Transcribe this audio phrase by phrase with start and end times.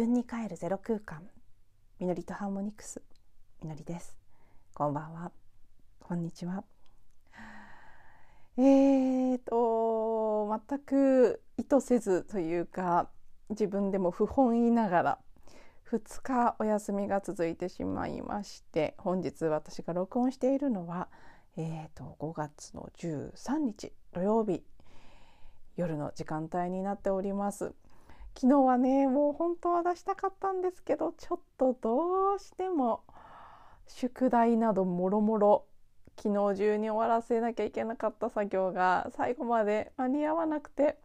[0.00, 1.28] 分に帰るゼロ空間。
[1.98, 3.02] みのりとハーモニクス。
[3.62, 4.16] みのりです。
[4.72, 5.30] こんばんは。
[6.00, 6.64] こんにちは。
[8.56, 13.10] えーと全く意図せずというか
[13.50, 15.18] 自分でも不本意ながら
[15.90, 21.08] 2日お休みが続いてしまいまして本日私が録音しているのは、
[21.58, 24.62] えーと、5月の13日土曜日
[25.76, 27.74] 夜の時間帯になっております。
[28.40, 33.02] 昨日はねもう本当は出したかったんですけどちょっとどうしても
[33.86, 35.66] 宿題などもろもろ
[36.16, 40.96] 昨日中に終わらせなきゃいけなかった作業が最後まで間に合わなくて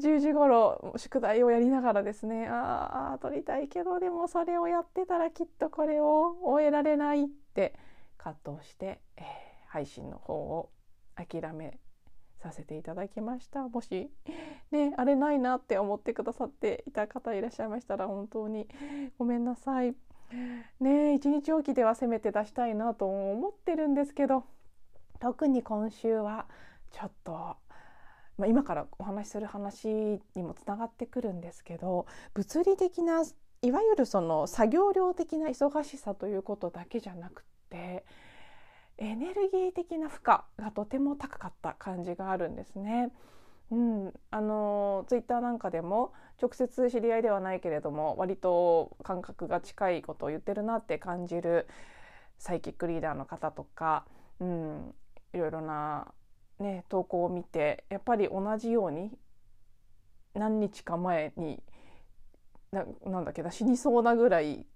[0.00, 7.74] 10時頃宿題をやりながらですねああ撮りたいけどでもそれをやってたらきっとこれを終えられないって
[8.16, 9.24] 葛藤して、えー、
[9.66, 10.70] 配信の方を
[11.16, 11.80] 諦め
[12.46, 13.68] させていただきました。
[13.68, 14.10] もし
[14.70, 18.68] ねあれないなって思ってくださっていた方いらっしゃいましたら本当に
[19.18, 19.94] ごめんなさい。
[20.80, 24.44] ね一日おきではせめて出したいなと思ってるんですけど
[25.20, 26.46] 特に今週は
[26.90, 29.88] ちょっと、まあ、今からお話しする話
[30.34, 33.24] にもつながってくるんですけど物理的な
[33.62, 38.04] いわゆるその作業量的な忙しさということだけじゃなくって
[38.98, 43.10] エネルギー的な負荷がとても高かった感じがあるんですね。
[43.70, 51.66] うん、あのツイッターなんかでも直接知り合いではないけれども割と感覚が近いことを言ってるなって感じる
[52.38, 54.04] サイキックリーダーの方とか、
[54.38, 54.94] うん、
[55.34, 56.12] いろいろな、
[56.60, 59.10] ね、投稿を見てやっぱり同じように
[60.34, 61.60] 何日か前に
[62.70, 64.66] ななんだっけな死にそうなぐらい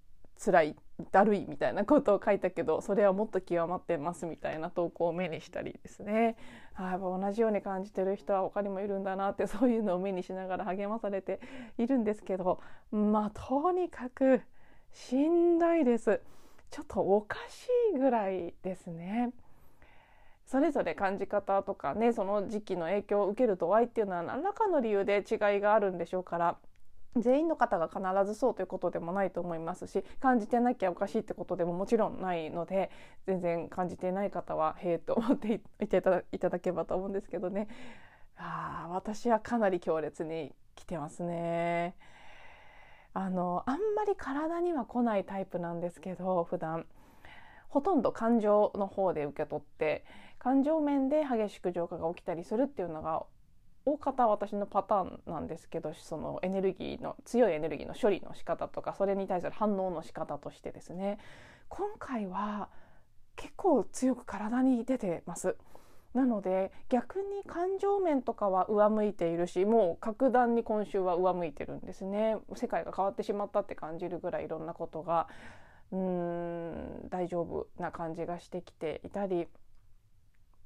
[0.43, 0.75] 辛い
[1.11, 6.35] だるいみたいなことを書いたけどそれはもっと極まってますみたいな投稿を目にしたりですね。
[6.75, 11.39] あやっぱ同じように感じてる人は他にもいるんだなって そういうのを目にしながら励まされて
[11.77, 12.59] いるんですけど。
[12.91, 14.41] まあとにかく
[14.91, 16.21] しんどいです。
[16.69, 19.33] ちょっとおかしいぐらいですね。
[20.45, 26.57] それぞれ感じ方とかねその時期の影響を受ける度合いっていうのは何らかの理由で違いがあるんでしょうから。
[27.17, 32.89] 全員の方が必ずそうということでもないと思いますし感じてなきゃおかしいってことでももちろんないので
[33.25, 35.97] 全然感じてない方はへえと思 っていて
[36.31, 37.67] いただければと思うんですけどね
[38.37, 41.95] あ私はかなり強烈に来てますね。
[43.13, 46.85] あのあんまり体には来ないタイプなんですけど普段
[47.67, 50.05] ほとんど感情の方で受け取って
[50.39, 53.25] 感情面で激しく浄化が起きたりするっていうのが
[53.85, 61.17] 大方私のパターンなんですけどそのエネルギーの強いエネルギーの処理の仕方とかそれに対する反応の仕方としてですね
[61.69, 62.69] 今回は
[63.35, 65.55] 結構強く体に出てます。
[66.13, 75.29] なので逆に感情面とかは上向いているしもう格段に今週は上向いてるんですね世界が変わってしまったって感じるぐらいいろんなことが
[75.91, 79.47] うーん大丈夫な感じがしてきていたり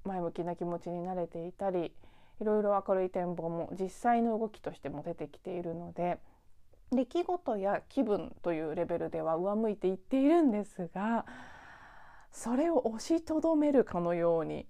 [0.04, 1.94] 前向きな気持ちになれていたり
[2.42, 6.18] いろいろ明るい展望も実際の動きとしても出てきているので
[6.92, 11.26] 出来事や気分というレベルでは上向いていっているんですが
[12.32, 14.66] それを押しとどめるかのように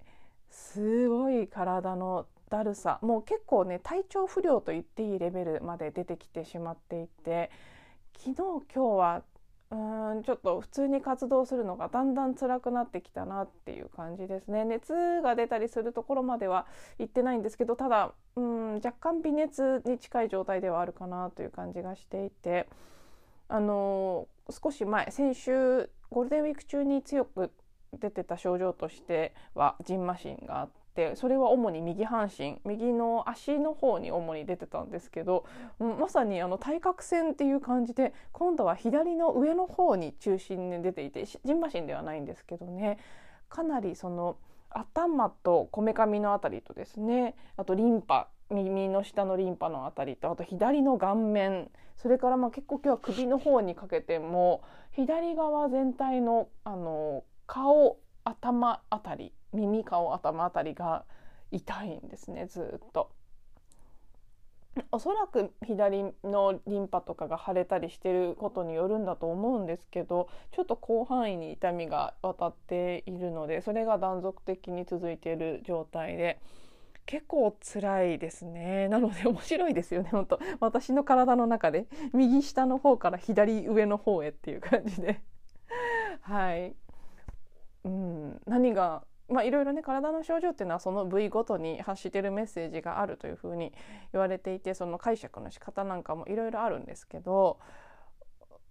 [0.50, 7.50] すごい体のだるさもう結構ね体調不良と言っていいレベルまで出てきてしまっていて
[8.18, 9.24] 昨日今日は
[10.12, 14.66] うんちょっと普通に活動するのがだんだん辛くなってきたなっていう感じですね。
[14.66, 16.66] 熱が出たりするところまでは
[17.00, 22.68] 行ってないんですけどただうん若干微熱に近い状態ではあるかなという感じがしていて
[23.48, 27.52] あの少し前先週ゴールデンウィーク中に強く
[28.00, 31.16] 出てた症状としてはジンマシンがあって。
[31.16, 35.46] それは主に右半身右の足の方に主に出てたんですけど
[35.78, 42.98] まさにあの対角線っていう感じで今度は左の上の方に中心に出ていてジンマシンではないんですけどね
[43.50, 44.38] かなりその
[44.70, 61.06] 頭とこめかみの辺りとですねあとリンパ耳の下のリンパの辺りとあと左の顔面それからまあ結構今日は首の方にかけても左側全体のあの顔頭あたり耳顔頭あたりが
[61.52, 63.10] 痛いんですねずっと。
[64.92, 76.42] おそらく左のリンパとかが腫れたりしてることによるんだと思うんですけどちょっと広範囲に痛みが渡っているのでそれが断続的に続いている状態で
[77.06, 78.88] 結構辛いですね。
[78.88, 80.40] なので面白いですよね本当。
[80.60, 85.22] 私の体の中で右下の方から左上の方へっていう感じで。
[86.22, 86.76] はい。
[87.84, 93.74] うん、何がまあいろいろね体の症状っていうのはその部位ごとに発してるメッセージがあるというふうに
[94.14, 97.60] 言われていてその解釈の仕方なんかもいろいろあるんですけど、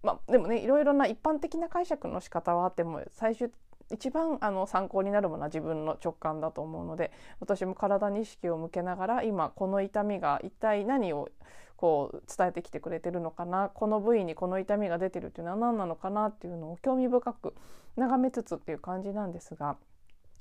[0.03, 3.51] まあ、でもねいろいろな一般的な解釈の仕方はあっても最終
[3.93, 11.29] 一番あの参考になるものは自分の直感だと思うので私も体に意識を向けながら今この痛みが一体何を
[11.77, 17.55] こう伝えてきてくれてるのかなこの部位にこの痛みが出てるっていうのは何なのかなっていうのを興味深く
[17.97, 19.77] 眺めつつっていう感じなんですが、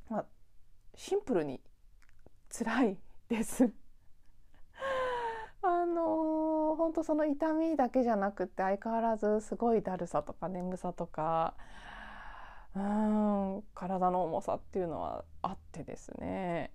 [0.10, 0.26] まあ、
[0.96, 1.62] シンプルに
[2.50, 2.98] 辛い
[3.30, 3.72] です。
[5.62, 11.56] あのー、本当その痛みだけじゃなくて相変わらずすごいだるさとか眠さとか
[12.76, 16.72] うん体の重さっていうのはあってですね。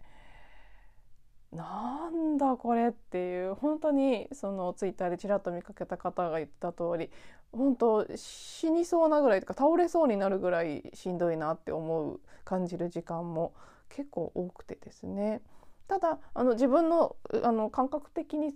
[1.53, 7.11] なんだこれっていう本当にそのツイッターでちらっと見かけた方が言った通り
[7.53, 13.55] 本当死にそうなぐらいとか倒れそうになるぐらいしんどいなって思う感じる時間も
[13.89, 15.41] 結構多くてですね。
[15.87, 18.55] ただあの自分のあの感覚的に、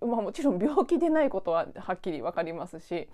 [0.00, 3.08] まあ、もちろん病気でないことははっきり分かりますし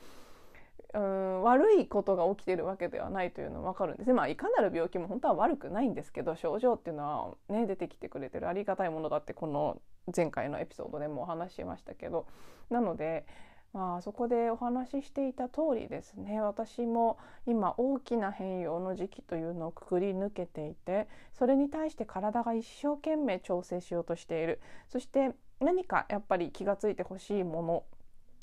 [0.95, 4.13] うん悪いことが起きてるわけではないというのは分かるんですね。
[4.15, 9.81] まあいかなる病気も本当は悪くないんですけど症状っていうのはね出てきてくれてるありがたいものだってこの
[10.15, 12.27] 前回のエピソードでもお話ししましたけど。
[12.71, 13.27] なので
[13.73, 16.41] まあそこでお話ししていた通りですね。
[16.41, 24.61] 私も今大きな変容の時期というのをくくり抜けていてそれに対して体が一生懸命調整しようとしている。
[24.89, 27.85] そして何かやっぱり気が付いてほしいもの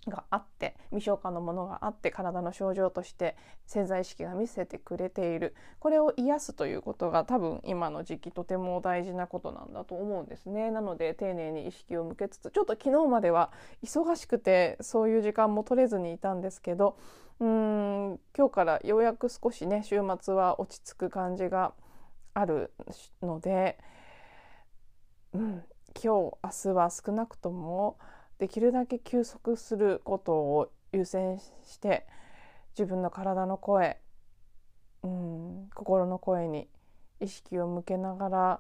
[0.08, 5.56] があって未消化のものがあって体の症状として潜在意識が見せてくれている。
[5.80, 10.72] これを癒すということが多分今の時期とても大事なことなんだと思うんですね。
[10.72, 13.52] なので丁寧に意識を向けつつちょっと昨日までは
[13.84, 16.98] 忙しくてそういう時間も取れずにいたんですけど
[17.40, 21.74] うん今日からようやく少しね週末は落ち着く感じが
[22.34, 22.72] ある
[23.22, 23.78] ので、
[25.34, 25.62] うん、今
[26.04, 27.98] 日明日は少なくとも
[28.40, 32.06] できるだけ休息することを優先して
[32.78, 33.98] 自分の体の声、
[35.04, 36.68] うん、心の声に
[37.20, 38.60] 意識を向けながら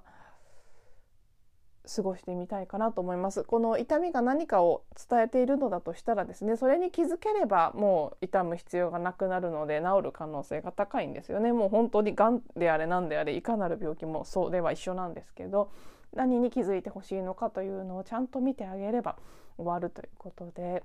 [1.87, 3.43] 過ごしてみたいかなと思います。
[3.43, 11.53] この痛みが何かを伝えているのだとしたらですねそれに気づければもう痛む必要がなくなるので治る可能性が高いんですよね。
[11.53, 15.71] もう本当にがんであれ何であれいかなる病気もそうでは一緒なんですけど
[16.17, 19.17] 何に気づいてほしいのかというのをちゃんと見てあげれば
[19.57, 20.83] 終わるということで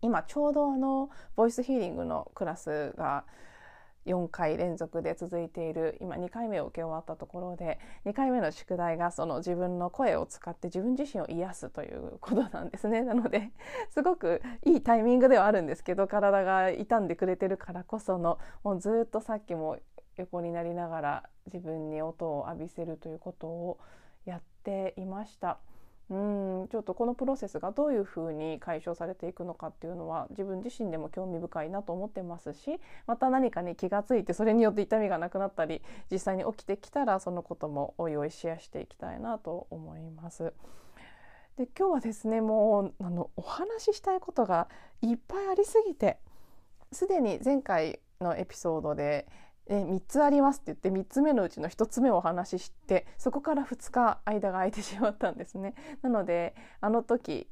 [0.00, 3.24] 今ちょうどあのボイスヒーリングのクラスが
[4.06, 13.02] 4回連続で続いている今2回目を受け終わったところで2回目の宿題がその自分の声を使って自分自身を癒すということなんですね。
[13.02, 13.50] なので
[13.90, 19.78] すごくいいタイミングではあるんですけど体が傷んでくれてるからこそのもうずっとさっきも
[20.16, 23.78] 横になりながら自分に音を浴びせるということを
[24.24, 25.58] やっていました。
[26.10, 26.14] う
[26.64, 40.54] んちょっとこのプロセスがどういうふうに解消されていくのかっていうのは自分自身でも興味深いなと思ってますしまた何かに気が付いてそれによって痛みがなくなったり実際に起きてきたらそのこともおいおいシェアしていきたいなと思います。
[41.58, 44.68] で今日はですねもうあのお話ししたいことが
[45.02, 46.18] いっぱいありすぎて
[46.92, 49.26] すでに前回のエピソードで
[49.68, 55.74] え3つありますって言って3つ目のうちの1つ目をお話ししてそこから2日間が空いてしまったんですね。
[56.02, 57.48] なのであの時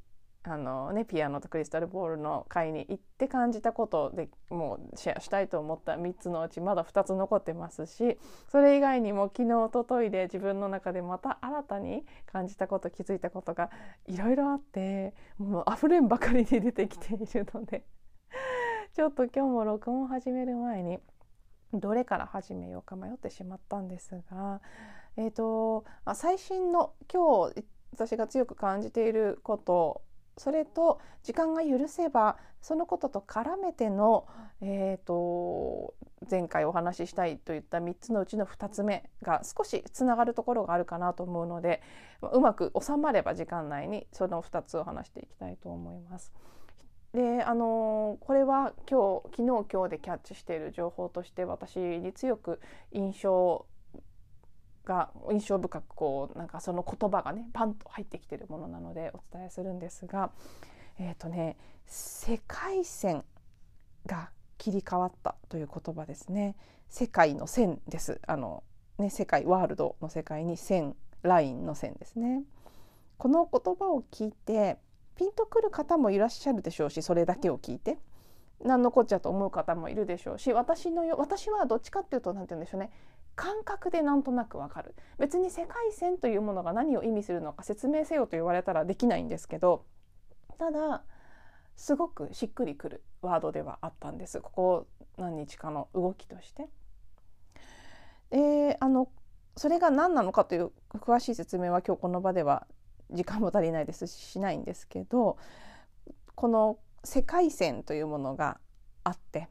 [0.48, 8.16] あのね、ピアノとクリスタルボールの会に行って感じたことでもうシェアしたいと思った3つのうちまだ2つ残ってますし
[8.48, 13.70] それ以外にも昨日おとといで自分の中でまた新たに感じたこと気づいたことが
[14.06, 17.84] いろいろあってもう溢れんばかりに出てきているので
[18.94, 21.00] ちょっと今日も録音始める前に
[21.80, 24.60] どれから始めようか迷ってしまったんですが、
[25.16, 30.02] えーと、最新の今日私が強く感じていること
[30.38, 34.26] それと時間が許せばそのことと絡めての、
[34.60, 35.94] えーと、
[36.30, 41.80] 前回お話ししたいといった3つのうちの2つ目が少しつながるところがあるかなと思うので
[42.32, 46.32] うまく収まれば時間内にその2つを話していきたいと思います。
[47.16, 52.60] であのこれは今日昨日今日でキャッチしている情報として私に強く
[52.92, 53.64] 印象
[54.84, 60.30] が印象深くこうなんかその言葉がねパンと入ってきているものなのでお伝えするんですが
[60.98, 61.56] えっ、ー、とね
[61.86, 63.24] 世界線
[64.04, 66.54] が切り替わったという言葉ですね。
[66.90, 68.20] 世界の線です。
[68.26, 68.62] あの
[68.98, 72.42] ね世界ワールドの世界に線ラインの線ですね。
[73.16, 74.76] この言葉を聞いて
[75.16, 77.98] ピンとくる方もいらっしゃるでしょうしそれだけを聞いて。
[78.64, 82.90] 何のこっちゃと思う方もいるでしょうし私のよ私はどっちかっていうと何て言うんでしょうね。
[83.34, 84.94] 感覚でなんとなくわかる。
[85.18, 89.84] 別に世界線というものが何を意味するのか説明せよと言われたらできないんですけど
[90.58, 91.04] ただ
[91.76, 94.40] すごくしっくりくるワードではあったんです。
[94.40, 94.86] ここ
[95.18, 96.68] 何日かの動きとして。
[98.30, 99.08] であの
[99.56, 102.66] それが何なのかという詳しい説明は今日この場では
[103.10, 105.38] 時間も足りないですししないんですけど
[106.34, 108.58] この世界線というものが
[109.04, 109.48] あって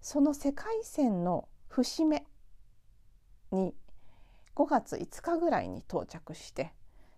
[0.00, 2.24] その世界線の節目
[3.50, 3.74] に
[4.54, 6.72] 5月5日ぐらいに到着して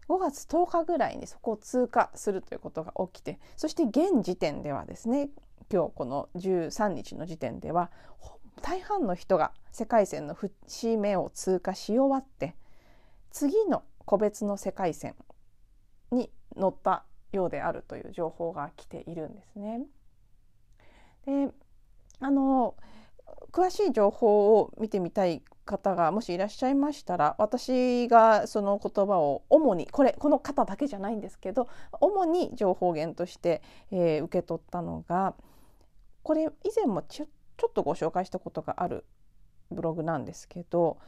[0.08, 5.30] 5月10日ぐらいにそこを通過するということが起きてそして現時点ではですね
[5.72, 7.90] 今日この13日の時点では
[8.62, 12.56] 大半の人が世界線の節目を通過し終わって
[13.30, 15.14] 次の個別の世界線
[16.10, 19.82] に乗ったようであるという情報が来ているんですね。
[21.26, 21.52] で
[22.20, 22.74] あの
[23.52, 31.68] 詳しい情報を見てみたい方がもしいらっしゃいましたら私がその言葉を主にこれこの方だけじゃないんですけど
[32.00, 35.34] 主に情報源として、えー、受け取ったのが
[36.22, 37.22] これ以前もち
[37.56, 39.04] ちょっとご紹介したことがある
[39.70, 40.98] ブログなんですけど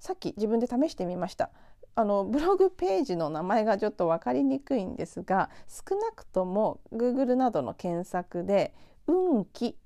[0.00, 1.50] さっき自分で試してみました
[1.94, 8.74] あのブログページの名前がちょっと分かりにくいんですが少なくとも Google などの検索で
[9.08, 9.76] 「運気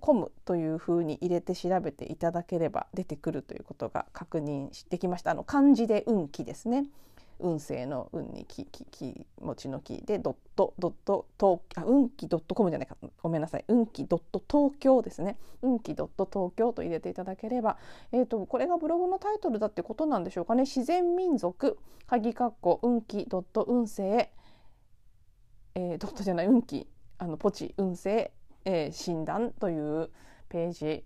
[0.00, 6.86] .com」というふうに入れて調べていただければ出てくるということが確認できましたあの漢字で運気ですね。
[7.40, 12.96] 運勢の運に気気気持ちの気でドットドット東あ運気ドットコムじゃないか。
[13.22, 15.38] ごめんなさい運気ドット東京ですね。
[15.62, 17.78] 運気ドット東京と入れていただければ、
[18.12, 20.62] えーと、これがブログのタイトルだってことなんでしょうかね。
[20.62, 24.32] 自然民族鍵括弧運気ドット運勢、
[25.74, 28.32] えー、ドットじゃない運気あのポチ運勢、
[28.64, 30.10] えー、診断という
[30.48, 31.04] ページ。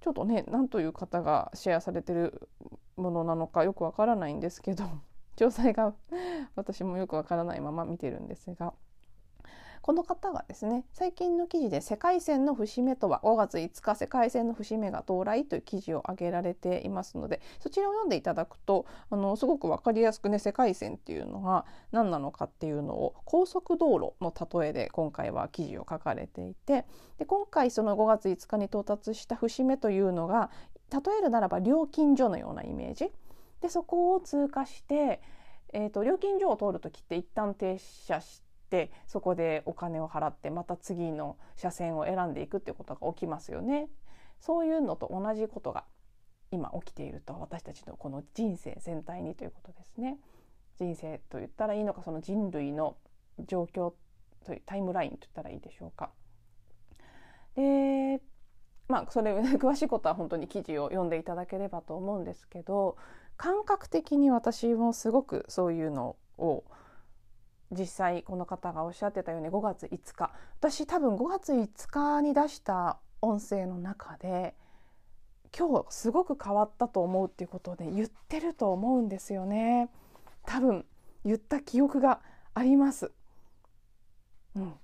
[0.00, 2.48] ちょっとね何という方がシェアされてる
[2.96, 4.84] ものなのかよくわからないんですけど。
[5.40, 5.94] 詳細が
[6.54, 8.74] 私もよくわからないまま見てるんですが
[9.82, 26.84] この方がですね最近の記事で「世界線の節目とは5月5日世界線の節目が到来」という記事を挙げられていますのでそちらを読んでいただくとあのすごく分かりやすくね世界線っていうのが何なのかっていうのを高速道路の例えで今回は記事を書かれていて
[27.16, 30.50] で今回その5月5日に到達した節目というのが
[30.90, 33.10] 例えるならば料金所のようなイメージ。
[33.60, 35.20] でそこを通過して、
[35.72, 43.88] えーと、料金所を通る時って一旦停車してそこでお金を払ってまた次の車線を選んでいくっていうことが起きますよね。
[44.40, 45.84] そういうのと同じことが
[46.50, 50.18] 今起きていると私たちのこの人生全体にということですね。
[50.78, 52.96] 人生と言ったらいいのかその人類の
[53.46, 53.92] 状況
[54.44, 56.10] というタイムラインと言ったらいいでしょうか。
[57.54, 58.20] で
[58.88, 62.96] まあそれ 詳しいことは本当に記事を読んでいただければと思うんですけど
[63.40, 66.62] 感覚的に私もすごくそういうのを
[67.70, 70.30] 実際この方がおっしゃってたように5月5日。
[70.58, 74.54] 私多分5月5日に出した音声の中で
[75.58, 79.88] 今日すごく変わったと思うっていうことで言ってると思うんですよね。
[80.44, 80.84] 多分
[81.24, 82.20] 言った記憶が
[82.52, 83.10] あります。
[84.54, 84.74] うん。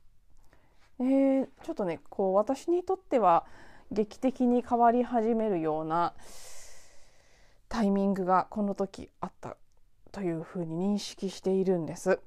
[1.00, 3.44] えー、ちょっとねこう私にとっては
[3.90, 6.14] 劇的に変わり始めるような
[7.68, 9.56] タイミングがこの時あった
[10.12, 12.20] というふうに認識しているんです。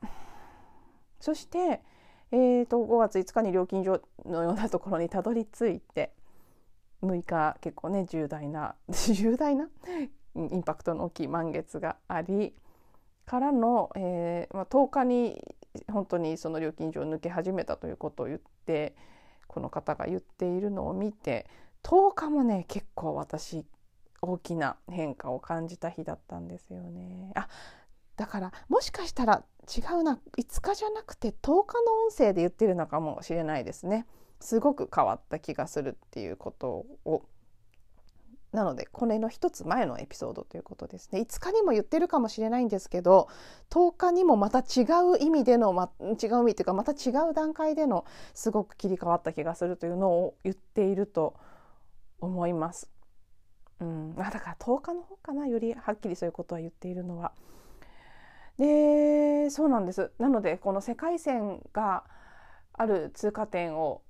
[1.20, 1.82] そして、
[2.30, 6.12] えーと、5月5日に料金所のようなところにたどり着いて
[7.02, 9.68] 6日結構ね重大な 重大な？
[10.34, 12.54] インパクトの大きい満月があり
[13.26, 15.42] からの、えーまあ、10日に
[15.90, 18.94] 本当にその料金所を抜け始めたということを言って
[19.46, 21.46] この方が言っているのを見て
[21.82, 23.64] 10日もね結構私
[24.22, 27.32] 大きな変化を感じた日だったんですよね。
[27.34, 27.48] あ
[28.16, 31.32] だからもしかしたら違うな5日じゃなくて10
[31.64, 34.06] 日の音声で言ってるのかもしれないですね。
[34.40, 37.22] すごく変わった気がするっていうことを
[38.52, 43.28] なのでこれの一つ前のエピソードということですね5日にも言ってるかもしれないんですけど
[43.70, 51.34] 10日にもまた違う意味での、ま、違う意味というかまた違う段階でのすごく切り替わった気がするというのを言っていると
[52.20, 52.88] 思います。
[53.80, 57.32] うん、あだから10日の方かなよりはっきりそういうことは言っているのは。
[58.58, 62.02] でそうなんですなのでこの世界線が
[62.72, 64.02] ある通過点を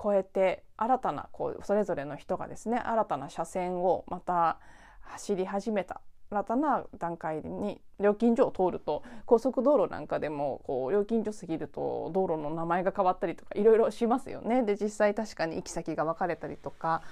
[0.00, 4.58] 超えて新たなこうそれぞれの人がですね新たな車線をまた
[5.00, 14.62] 走り始めた新たな段階に料金所を通ると高速道路なんかでもこう料金所過ぎると道路の名前が変わったりとかいろいろしますよね。
[14.64, 17.02] で実際確かに行き先が分かれたりとか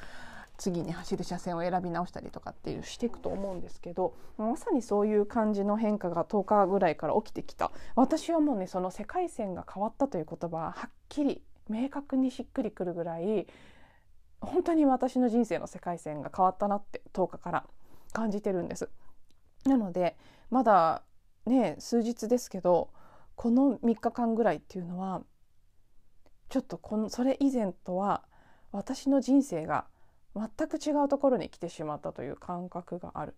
[0.57, 13.47] 次に走る車線を選び直したりとかっていうしていくと思うんですけどまさにそういう感じの変化が10日ぐらいから起きてきた私はもうねその世界線が変わったという言葉ははっきり明確にしっくりくるぐらい
[14.41, 17.65] 本当に私の人生の世界線が変わったなって10日から
[18.13, 18.91] 感じてるんです。
[19.65, 20.17] なので
[20.51, 21.03] まだ
[21.47, 22.91] ね数日ですけど
[23.35, 25.23] この3日間ぐらいっていうのは
[26.49, 28.23] ちょっとこのそれ以前とは
[28.71, 29.87] 私の人生が
[30.35, 33.35] 全く違うところに来てしまったという感覚がある。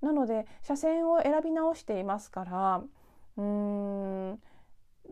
[0.00, 2.82] なので車線を選び直していますから
[3.36, 4.38] うーん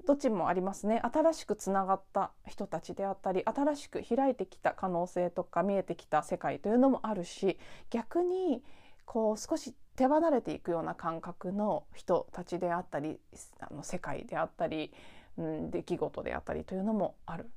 [0.07, 7.59] どっちもありますね新しくつながった人たちであったり新しく開いてきた可能性とか見えてきた世界というのもあるし
[7.91, 8.63] 逆に
[9.05, 13.19] こう少し手離れていくような感覚の人たちであったり
[13.61, 14.93] あの世界であったり、
[15.37, 17.51] うん、出来事であったりというのもある。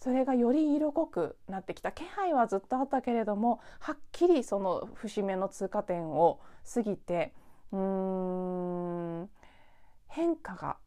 [0.00, 1.92] それがより色濃くなってきた。
[1.92, 6.40] 気配はずっとあったけれどもはっきりその節目の通過点を
[6.74, 7.34] 過ぎて
[7.72, 9.30] うーん
[10.08, 10.78] 変化が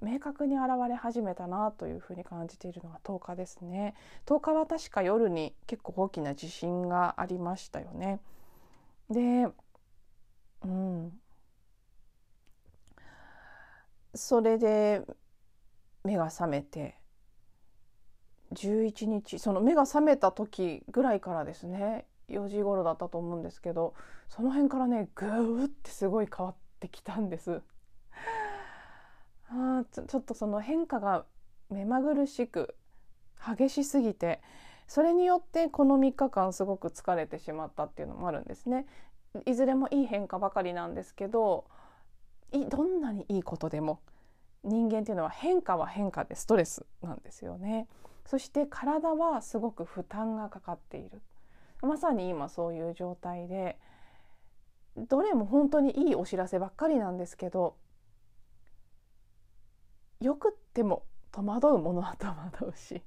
[0.00, 3.94] 明確に現れ始めたなというふうに感じているのが10日ですね。
[4.26, 8.20] 10日は確か夜に結構大きな地震がありましたよね。
[9.10, 9.48] で
[10.64, 11.12] うん。
[14.14, 15.02] それで
[16.04, 16.96] 目が覚めて
[18.52, 23.94] 11日その目が覚めた時ぐらいからですね4時頃だったと思うんですけど
[24.28, 27.62] その辺からねグーってすごい変わってきたんです。
[29.48, 31.24] あちょちょっとその変化が
[31.70, 32.74] 目まぐるしく
[33.56, 34.40] 激しすぎて
[34.88, 38.86] それによってこの3日間すごく疲れてしまったっていうのもあるんですね。
[39.44, 41.66] いずれもいい変化ばかりなんですけど
[42.52, 44.00] どんなにいいことでも
[44.64, 47.86] 人間っていうのは変化は変化でストレスなんですよね。
[48.26, 51.22] そして体はすごく負担がかかっている。
[51.82, 53.78] まさに今そういう状態で
[54.96, 57.76] どれも本当にいいお知らせばっかりなんですけど
[60.20, 63.02] よくっても戸惑うものは戸惑うし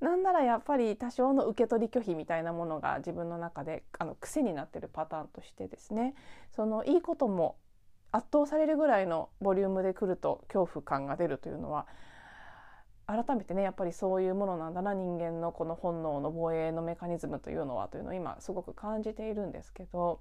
[0.00, 6.14] なんならやっぱり多少の受け取り拒否みたいなものが自分の中であの癖になってるパターンとしてですね
[6.54, 7.56] そのいいことも
[8.12, 11.86] 圧倒されるぐらいのボリュームで来ると恐怖感が出るというのは
[13.06, 20.20] 改めてねやっぱりそういうものなんだな人間のこの本能の防衛のメカニズムというのはというのを今すごく感じているんですけど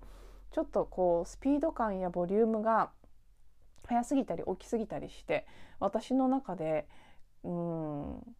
[0.52, 2.92] ちょっとこうスピード感やボリュームが
[3.88, 5.48] 早すぎたり大きすぎたりして
[5.80, 6.88] 私の中で
[7.44, 8.36] うん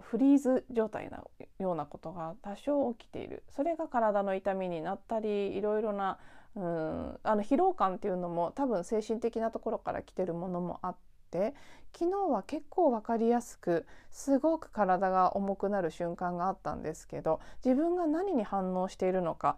[0.00, 1.22] フリーズ状態な
[1.58, 3.42] ようなことが多少起きている。
[3.50, 6.18] それが体の痛みになったりいろいろな
[6.54, 10.96] うんあの疲労感っていうのも多分精神的なところから来てるものもあっ
[11.30, 11.54] て
[11.96, 19.56] 昨日は結構分かりやすくすごく体が重くなる瞬間があったんですけど自分が何に反応しているのか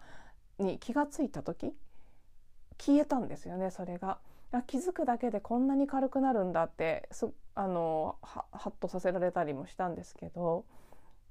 [0.59, 1.73] に気がついた時
[2.77, 4.19] 消えたんですよねそれが。
[4.67, 7.07] 気づくだけでこんなに軽くなるんだって
[7.55, 10.65] あのははっとさせられたりもしたんですけど、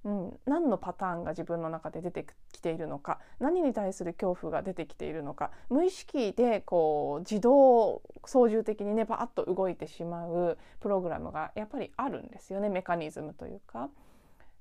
[0.04, 13.90] うん、何のパターンが自分の中で出てきているのか何に対する恐怖が出てきているのか無意識でこう自動操縦的にねバーッと動いてしまうプログラムがやっぱりあるんですよねメカニズムというか。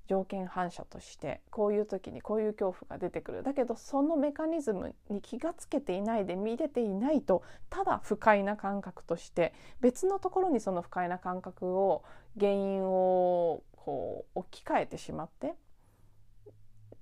[0.09, 12.03] 条件反射としてこういう時にこういう恐怖が出てくるだけどそのメカニズムに気がつけていないで見れていないとただ不快な感覚として別のところにその不快な感覚を
[12.39, 15.55] 原因をこう置き換えてしまって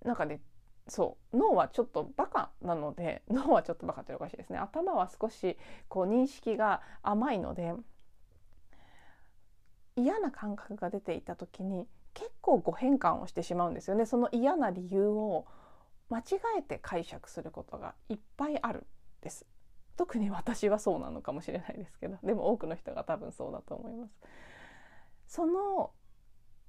[0.05, 0.39] なんかね
[0.87, 4.57] そう脳はちょっとバカなので 脳はちょっとバカっておかしいですね。
[4.57, 5.57] 頭は少し
[5.89, 7.75] こう認識が甘いので
[9.97, 14.05] 嫌な感覚が出ていた時に結構誤変換をしてしまうんですよね。
[14.05, 15.45] その嫌な理由を
[16.09, 16.23] 間違
[16.57, 18.87] えて解釈することがいっぱいある
[19.19, 19.45] です。
[19.97, 24.17] 特に私はそうなのかもしれないですけどでも多くの人が多分そうだと思います。
[25.27, 25.91] その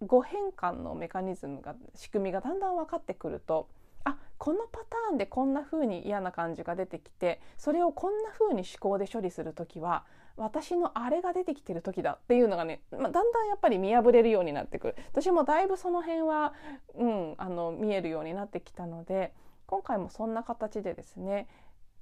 [0.06, 3.68] 誤変換のメカニズムが仕組みがだんだん分かってくると
[4.04, 10.04] あこのパターンでこんな風に嫌な感じが出てきてそれをこんな風に思考で処理する時は
[10.36, 14.96] 私のあれが出てきてる時だっていうのがね、まあ、だんだんやっぱり見破れるようになってくる。
[15.12, 16.54] 私もだいぶその辺は、
[16.94, 19.32] うん、あの見えるようになってきたので
[19.66, 21.48] 今回もそんな形でですね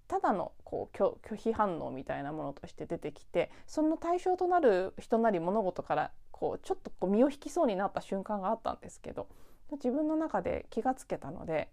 [0.06, 9.26] ただのこう拒否反応みたいなものとして出てきてその対象となる人なり物事からこうちょっとこう身を引きそうになった瞬間があったんですけど
[9.72, 11.70] 自分の中で気がつけたので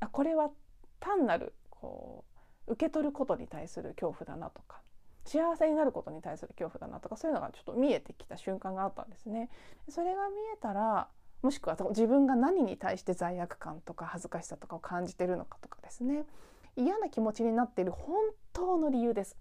[0.00, 0.50] あこれは
[1.00, 2.24] 単なるこ
[2.66, 4.80] う受け取ることに対する恐怖だなとか
[5.24, 9.50] 幸せになることに対する恐怖だなとかそういうのがちょっと見えてきた瞬間があったんですね。
[9.88, 11.08] それが見えたら
[11.42, 16.24] もしくは自分が何に対して罪悪感とか恥ずかしさとかを感じてるのかとかですね
[16.76, 18.16] 嫌な気持ちになっている本
[18.52, 19.36] 当の理由です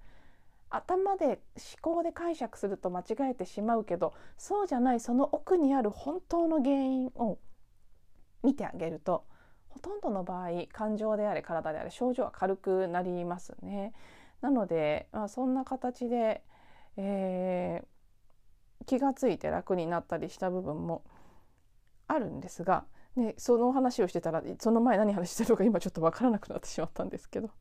[0.71, 1.37] 頭で思
[1.81, 7.37] 考で解釈すると間違えてしまうけどそうじゃないその奥にある本当の原因を
[8.41, 9.25] 見てあげると
[9.69, 13.93] ほとんどの場合感情であれ体であれ症状は軽くなりますね。
[14.41, 16.43] なので、まあ、そんな形で、
[16.97, 21.03] えー、気が付いて楽になったりした部分も
[22.07, 27.51] あるんですが、ね、その話をしてたらその前何話してるのか今ちょっと分からなくなってしまったんですけど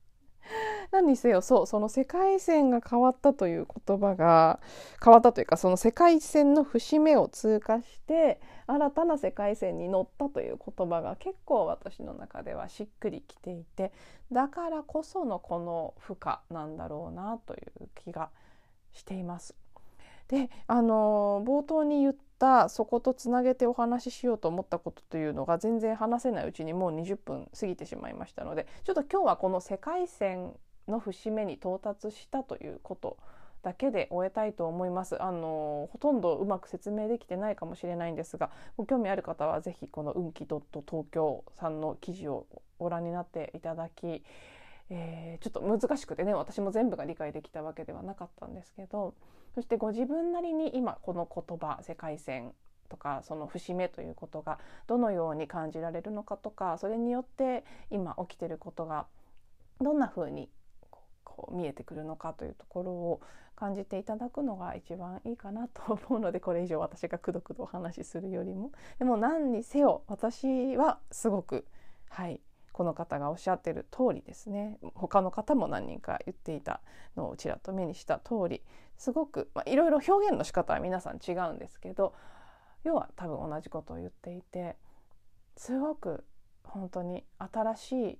[0.90, 4.60] 何にせよそうその世界線が変わったという言葉が
[5.02, 13.92] 変わったというかその世界線の節目を通過して新たな世界線に乗ったという言葉が結構私の中ではしっくりきていて
[14.32, 18.30] だからこそのこの負荷なんだろうなという気が
[18.92, 19.54] しています。
[20.28, 30.54] であの冒頭に言ったそことつなげてお話ししようと思ったことというのが全然話せないうちにもう20分過ぎてしまいましたのでちょっと今日はこの世界線
[30.90, 33.16] の節目に到達したということ
[33.62, 35.22] だけで終えたいと思います。
[35.22, 40.62] あのほとんどうまく説明できてないかもしれないんですがご興味ある方は是非この運気東
[41.10, 42.46] 京さんの記事を
[42.78, 44.24] ご覧になっていただき、
[44.88, 49.14] えー、ちょっと難しくてね私も全部が理解できたわけではなかったんですけど
[49.54, 52.52] そしてご自分なりに今この言葉世界線
[52.88, 59.06] とかその節目ということがどのように感じられるのかとかそれによって今起きてることが
[59.80, 60.48] どんな風に
[61.36, 63.20] こう見えてくるのかというところを
[63.54, 68.72] 感じていただくのが一番いいかなと思うのでこれ以上私がくどくどお話しするよりも。
[68.98, 71.66] でも何にせよ私はすごく
[72.08, 72.40] はい
[72.72, 74.78] この方がおっしゃってる通りですね。
[74.94, 76.80] 他の方も何人か言っていた
[77.16, 78.62] のをちらっと目にした通り
[78.96, 82.14] すごく、まあ、いろいろ表現の仕方は皆さん違うんですけど
[82.84, 84.76] 要は多分同じことを言っていて
[85.56, 86.24] すごく
[86.64, 88.18] 本当に新しい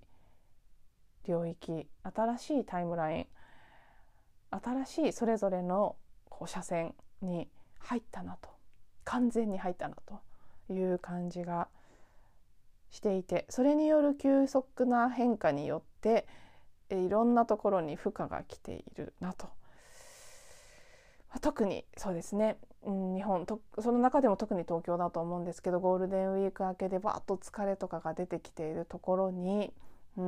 [1.26, 3.26] 領域新しいタイムライン
[4.50, 5.96] 新しいそれぞれの
[6.28, 8.48] こう車線に入ったなと
[9.04, 11.68] 完全に入ったなという感じが
[12.90, 16.26] していてそれによる急速な変化によって
[16.90, 19.48] いろんなところに負荷が来ているなと。
[21.40, 29.72] 特にそうですね、日本とその中でも特に東京だと思うんですけどゴールデンウィーク明けでバーッと疲れとかが出てきているところに
[30.20, 30.22] う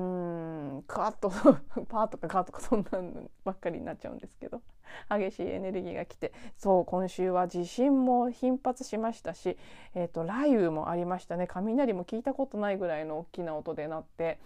[0.78, 1.30] んカーッと
[1.84, 4.62] パーとかカーとかそんなんばっかりになっちゃうんですけど。
[5.08, 9.56] 激しいエネルギーが来てそう今週は地震も頻発しましたし、
[9.94, 11.46] えーと、雷雨もありましたね。
[11.46, 14.38] 雷も聞いたことないぐらいの大きな音で鳴って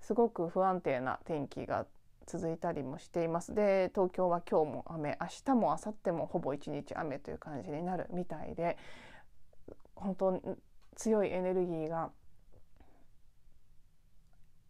[0.00, 1.86] すごく不安定な天気が
[2.26, 3.54] 続いたりもしています。
[3.54, 8.76] で東京は今日も雨明日も明後日もほぼ一日雨という感じになるみたいで
[9.94, 10.40] 本当に
[10.94, 12.10] 強いエネルギーが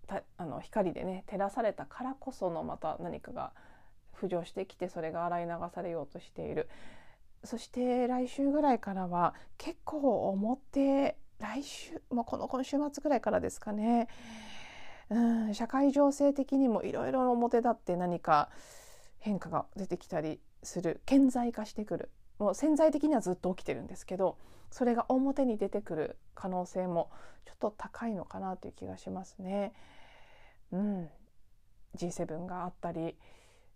[0.09, 3.53] あの光でね照らされたからこそのまた何かが
[4.21, 6.69] 浮上してきてそれが洗い流されようとしている。
[7.45, 14.09] そして来週ぐらいからは結構表来週もうこの今週末ぐらいからですかね。
[15.11, 18.51] うん社会情勢的にもいろいろ表立って何か
[19.19, 22.11] 変化が出てきたりする顕在化してくる。
[22.39, 24.37] もう潜在的にはずっと起きてるんですけど
[24.71, 27.11] それが表に出てくる可能性も
[27.47, 29.73] ちょっと高いのかなという気がしますね。
[30.73, 31.09] うん、
[31.97, 33.17] G7 があったり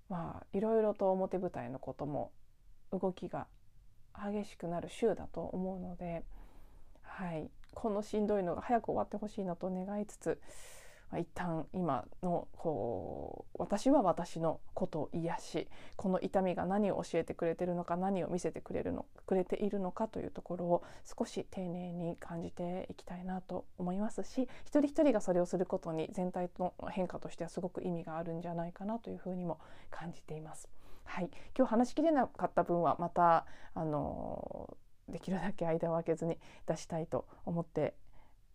[0.08, 2.32] まあいろいろと表舞台のことも
[2.92, 3.46] 動きが
[4.14, 6.24] 激しくなる週だと思うので、
[7.02, 10.40] はい、このしんどいのが早く終わってほしいなと願いつつ
[11.10, 29.58] まあ、一旦今のこう私は私のことを癒しこの痛みが何を教えてくれてるのか何を見せてくれるのくれているのかというところを少し丁寧に感じていきたいなと思いますし一人一人がそれをすることに全体の変化としてはすごく意味があるんじゃないかなというふうにも
[29.90, 30.68] 感じています。
[31.04, 33.44] はい、今日話しきれなかった分はまた
[33.74, 34.76] あの
[35.08, 37.94] できるだけ間を空けずに出したいと思って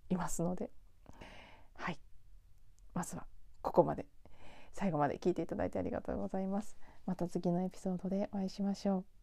[0.10, 0.70] いますので。
[1.78, 2.05] はい
[2.95, 3.27] まずは
[3.62, 4.08] ここまで
[4.73, 6.75] 最後まで聞いていただいてありがとうございます。
[7.05, 9.14] また次のエピソードでお会いしましょう。